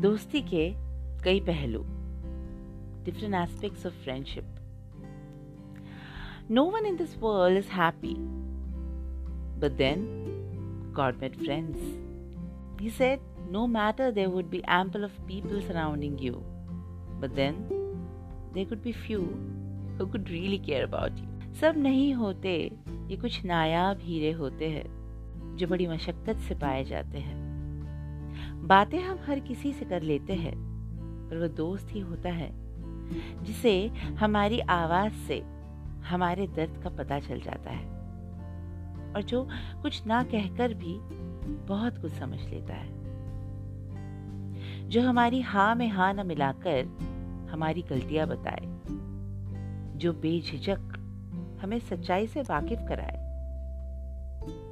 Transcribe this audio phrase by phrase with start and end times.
[0.00, 0.74] दोस्ती के
[1.24, 1.82] कई पहलू
[3.04, 4.44] different aspect of friendship
[6.50, 8.14] no one in this world is happy
[9.60, 10.04] but then
[10.96, 11.80] God made friends
[12.80, 17.68] he said no matter there would be ample of people surrounding you but then
[18.54, 19.20] there could be few
[19.98, 24.86] who could really care about you सब नहीं होते, ये कुछ नायाब हीरे होते हैं,
[25.56, 27.47] जो बड़ी मशक्कत से पाए जाते हैं।
[28.68, 30.54] बातें हम हर किसी से कर लेते हैं,
[31.30, 32.50] पर वो दोस्त ही होता है,
[33.44, 35.38] जिसे हमारी आवाज़ से
[36.08, 37.88] हमारे दर्द का पता चल जाता है।
[39.12, 39.48] और जो
[39.82, 40.98] कुछ ना कहकर भी
[41.66, 42.98] बहुत कुछ समझ लेता है।
[44.88, 46.84] जो हमारी हाँ में हाँ न मिलाकर
[47.52, 48.60] हमारी गलतियाँ बताए,
[49.98, 50.80] जो बेझिझक
[51.62, 53.28] हमें सच्चाई से वाकिफ कराए,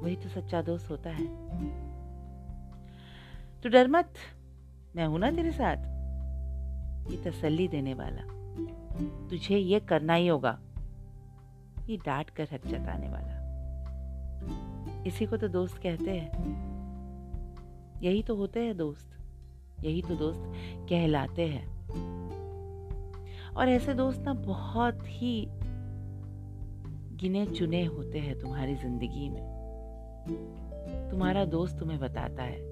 [0.00, 1.50] वही तो सच्चा दोस्त होता है।
[3.62, 4.12] तो डर मत।
[4.96, 5.76] मैं हूँ ना तेरे साथ।
[7.10, 8.22] ये तसल्ली देने वाला।
[9.28, 10.58] तुझे ये करना ही होगा।
[11.88, 13.40] ये डांट कर हक जताने वाला।
[15.06, 16.30] इसी को तो दोस्त कहते हैं।
[18.02, 19.10] यही तो होते हैं दोस्त।
[19.84, 20.42] यही तो दोस्त
[20.90, 21.66] कहलाते हैं।
[23.56, 25.48] और ऐसे दोस्त ना बहुत ही
[27.16, 29.42] गिने चुने होते हैं तुम्हारी ज़िंदगी में।
[31.10, 32.69] तुम्हारा दोस्त तुम्हें बताता है।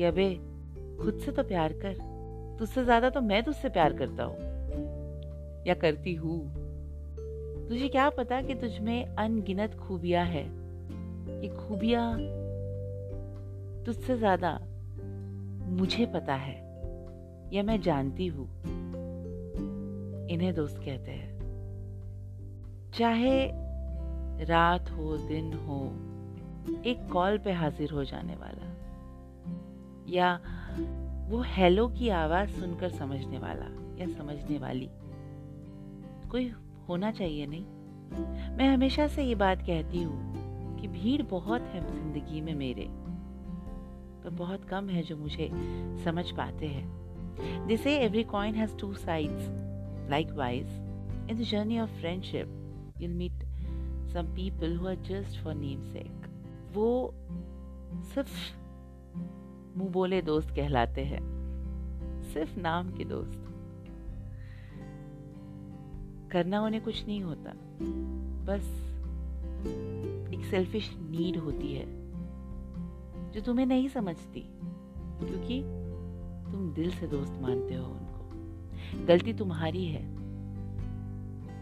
[0.00, 0.34] कि अबे,
[1.02, 1.94] खुद से तो प्यार कर।
[2.58, 4.36] तुझसे ज़्यादा तो मैं तुझसे प्यार करता हूँ।
[5.66, 6.54] या करती हूँ।
[7.68, 10.44] तुझे क्या पता कि तुझमें अनगिनत खूबियाँ है?
[11.42, 12.18] ये खूबियाँ
[13.84, 14.58] तुझसे ज़्यादा
[15.70, 16.56] मुझे पता है,
[17.52, 18.48] या मैं जानती हूँ।
[20.28, 21.38] इन्हें दोस्त कहते हैं।
[22.98, 23.48] चाहे
[24.44, 25.86] रात हो, दिन हो,
[26.86, 28.89] एक कॉल पे हाजिर हो जाने वाला।
[30.10, 30.40] या
[31.28, 33.66] वो हेलो की आवाज़ सुनकर समझने वाला
[33.98, 34.88] या समझने वाली।
[36.30, 36.52] कोई
[36.88, 37.64] होना चाहिए नहीं।
[38.56, 42.86] मैं हमेशा से ये बात कहती हूँ कि भीड़ बहुत है ज़िंदगी में मेरे।
[44.24, 45.50] पर बहुत कम है जो मुझे
[46.04, 49.46] समझ पाते हैं। They say every coin has two sides
[50.32, 50.66] likewise
[51.30, 53.44] in the journey of friendship you'll meet
[54.12, 56.26] some people who are just for name sake
[56.72, 57.14] वो
[58.04, 58.60] सिर्फ़
[59.76, 61.20] मुँह बोले दोस्त कहलाते हैं।
[62.22, 63.46] सिर्फ़ नाम के दोस्त।
[66.32, 67.52] करना उन्हें कुछ नहीं होता।
[68.44, 68.96] बस
[70.34, 71.86] एक सेल्फिश नीड होती है,
[73.32, 74.40] जो तुम्हें नहीं समझती,
[75.26, 75.60] क्योंकि
[76.52, 78.10] तुम दिल से दोस्त मानते हो उनको।
[79.06, 80.02] गलती तुम्हारी है।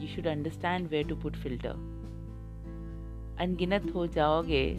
[0.00, 1.70] You should understand where to put filter
[3.40, 4.74] अनगिनत हो जाओगे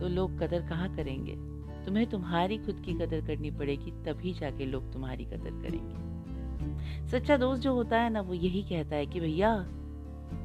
[0.00, 1.49] तो लोग कदर कहाँ करेंगे?
[1.84, 7.62] तुम्हें तुम्हारी खुद की कदर करनी पड़ेगी, तभी जाके लोग तुम्हारी कदर करेंगे। सच्चा दोस्त
[7.62, 9.54] जो होता है ना, वो यही कहता है कि भैया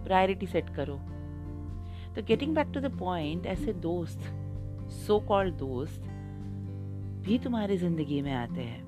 [0.05, 0.95] प्रायोरिटी सेट करो।
[2.15, 4.19] तो getting back to the point ऐसे दोस्त
[4.89, 6.01] सो कॉल्ड दोस्त,
[7.25, 8.83] भी तुम्हारी ज़िंदगी में आते हैं।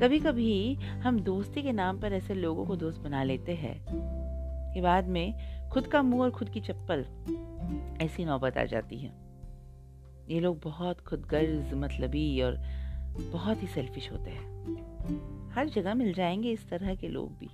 [0.00, 3.76] कभी कभी हम दोस्ती के नाम पर ऐसे लोगों को दोस्त बना लेते हैं
[4.74, 5.34] कि बाद में
[5.70, 7.04] खुद का मुँह और खुद की चप्पल,
[8.04, 9.23] ऐसी नौबत आ जाती है।
[10.28, 12.56] ये लोग बहुत खुद गर्ज मतलबी और
[13.32, 14.54] बहुत ही सेल्फिश होते हैं।
[15.50, 17.50] हर जगह मिल जाएँगे इस तरह के लोग भी।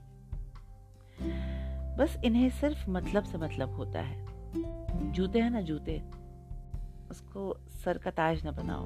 [1.97, 4.27] बस इन्हें सिर्फ़ मतलब से मतलब होता है।
[5.13, 6.03] जूते हैं ना जूते
[7.11, 8.85] उसको सर का ताज ना बनाओ।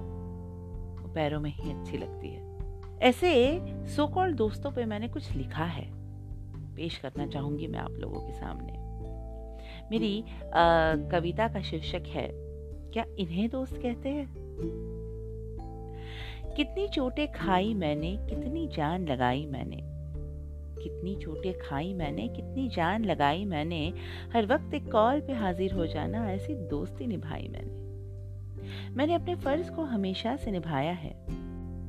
[1.03, 2.55] वो पैरों में ही अच्छी लगती है।
[2.99, 5.91] ऐसे सो कॉल दोस्तों पे मैंने कुछ लिखा है।
[6.75, 8.73] पेश करना चाहूँगी मैं आप लोगों के सामने।
[9.91, 12.44] मेरी आ, कविता का शीर्षक है
[12.95, 14.35] क्या इन्हें दोस्त कहते हैं?
[16.57, 19.77] कितनी चोटें खाई मैंने, कितनी जान लगाई मैंने।
[20.83, 23.93] कितनी चोटें खाई मैंने, कितनी जान लगाई मैंने।
[24.35, 27.73] हर वक्त एक कॉल पे हाजिर हो जाना, ऐसी दोस्ती निभाई मैंने।
[28.91, 31.27] मैंने अपने फ़र्ज़ को हमेशा से निभाया है।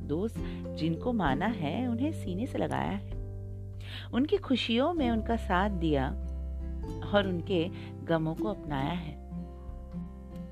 [0.06, 0.36] दोस्त
[0.78, 3.10] जिनको माना है, उन्हें सीने से लगाया है।
[4.14, 6.08] उनकी खुशियों में उनका साथ दिया
[7.14, 7.68] और उनके
[8.04, 9.25] गमों को अपनाया है।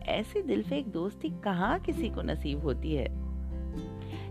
[0.08, 3.06] ऐसी दिलफेक दोस्ती कहाँ किसी को नसीब होती है?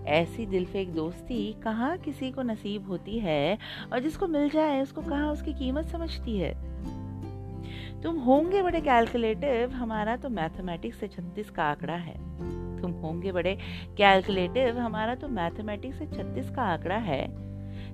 [0.06, 3.58] ऐसी दिलफेक दोस्ती कहाँ किसी को नसीब होती है
[3.94, 6.54] और जिसको मिल जाए, उसको कहाँ उसकी कीमत समझती है?
[8.02, 12.16] तुम होंगे बड़े कैलकुलेटिव हमारा तो मैथमेटिक्स से छत्तीस का आंकड़ा है।
[12.82, 13.58] तुम होंगे बड़े
[13.98, 17.26] कैलकुलेटिव हमारा तो मैथमेटिक्स से छत्तीस का आंकड़ा है।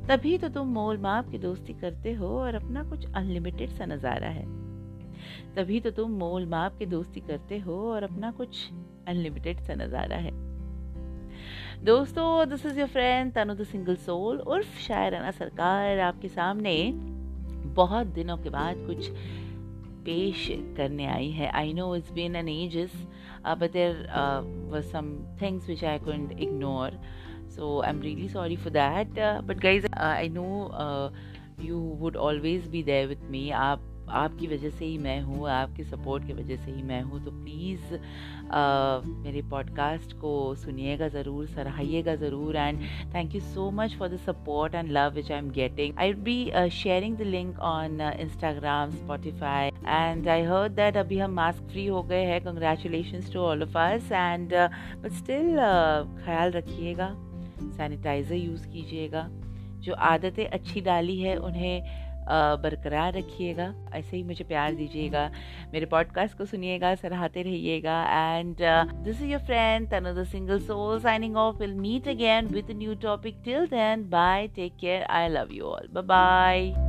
[0.07, 4.29] तभी तो तुम मोल माप की दोस्ती करते हो और अपना कुछ अनलिमिटेड सा नज़ारा
[4.29, 4.58] है।
[5.55, 8.69] तभी तो तुम मोल माप की दोस्ती करते हो और अपना कुछ
[9.07, 10.31] अनलिमिटेड सा नज़ारा है।
[11.85, 16.91] दोस्तों this is your friend Tanu the single soul उर्फ़ शायराना सरकार, आपके सामने
[17.75, 19.09] बहुत दिनों के बाद कुछ
[20.05, 22.91] पेश करने आई है। I know it's been an ages
[23.47, 26.99] but there some things which I could ignore
[27.55, 30.45] so I am really sorry for that but guys I know
[31.61, 33.79] you would always be there with me आप
[34.09, 37.31] आपकी वजह से ही मैं हूँ, आपके support की वजह से ही मैं हूँ तो
[37.31, 37.93] प्लीज़
[39.23, 42.79] मेरे पॉडकास्ट को सुनिएगा ज़रूर, सराहिएगा ज़रूर and
[43.13, 46.51] thank you so much for the support and love which I am getting I be
[46.71, 52.03] sharing the link on Instagram Spotify and I heard that अभी हम मास्क फ्री हो
[52.03, 54.53] गए हैं congratulation to all of us and
[55.03, 55.55] but still
[56.25, 57.15] ख्याल रखिएगा
[57.59, 59.27] sanitiser use कीजिएगा,
[59.79, 65.31] जो आदतें अच्छी डाली है उन्हें बरकरार रखिएगा। ऐसे ही मुझे प्यार दीजिएगा।
[65.73, 68.01] मेरे पॉडकास्ट को सुनिएगा, सराहते रहिएगा।
[68.37, 68.57] And
[69.03, 73.41] this is your friend the single soul signing off will meet again with new topic
[73.45, 76.88] till then bye take care I love you all bye